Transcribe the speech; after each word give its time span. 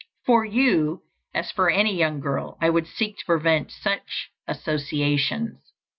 For 0.25 0.43
you, 0.43 1.03
as 1.31 1.51
for 1.51 1.69
any 1.69 1.95
young 1.95 2.21
girl, 2.21 2.57
I 2.59 2.71
would 2.71 2.87
seek 2.87 3.19
to 3.19 3.25
prevent 3.27 3.69
such 3.71 4.31
associations. 4.47 5.59